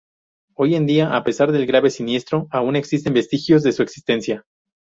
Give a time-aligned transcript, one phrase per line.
[0.55, 4.43] Hoy en día a pesar del grave siniestro aún existen vestigios de su existencia.